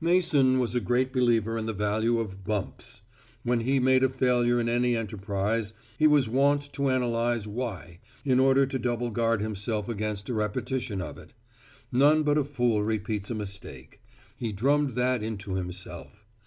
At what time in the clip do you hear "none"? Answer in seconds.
11.92-12.22